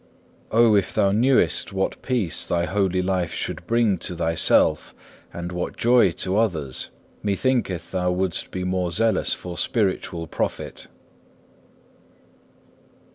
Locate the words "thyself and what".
4.15-5.77